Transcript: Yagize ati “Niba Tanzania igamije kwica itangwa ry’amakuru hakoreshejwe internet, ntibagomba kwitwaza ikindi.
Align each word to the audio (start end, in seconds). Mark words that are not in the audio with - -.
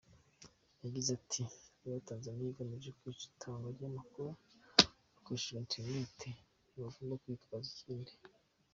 Yagize 0.83 1.09
ati 1.19 1.41
“Niba 1.81 2.05
Tanzania 2.09 2.47
igamije 2.51 2.89
kwica 2.99 3.23
itangwa 3.31 3.67
ry’amakuru 3.75 4.29
hakoreshejwe 5.13 5.59
internet, 5.65 6.17
ntibagomba 6.69 7.21
kwitwaza 7.21 7.67
ikindi. 7.75 8.11